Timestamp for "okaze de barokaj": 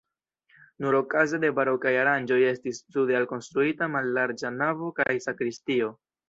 0.99-1.91